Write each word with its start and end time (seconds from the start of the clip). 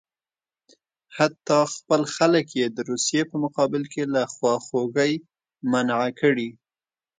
حتی 1.17 1.59
خپل 1.75 2.01
خلک 2.15 2.47
یې 2.59 2.65
د 2.75 2.77
روسیې 2.89 3.21
په 3.31 3.35
مقابل 3.43 3.83
کې 3.93 4.03
له 4.13 4.21
خواخوږۍ 4.33 5.13
منع 5.71 6.01
کړي. 6.19 6.49